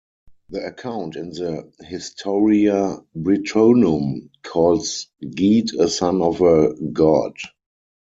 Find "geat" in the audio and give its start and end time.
5.35-5.73